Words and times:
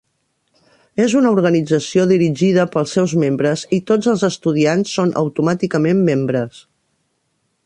És 1.03 1.13
una 1.19 1.33
organització 1.35 2.05
dirigida 2.13 2.65
pels 2.77 2.95
seus 2.97 3.15
membres 3.27 3.67
i 3.79 3.81
tots 3.93 4.11
els 4.15 4.27
estudiants 4.31 4.99
són 4.99 5.17
automàticament 5.25 6.05
membres. 6.13 6.69